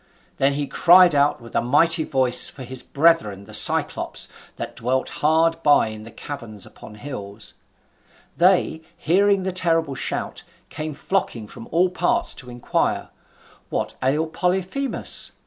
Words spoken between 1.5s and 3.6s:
a mighty voice for his brethren the